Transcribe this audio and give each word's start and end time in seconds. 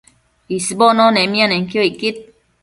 isbono 0.57 1.05
nemianenquio 1.15 1.81
icquid 1.89 2.17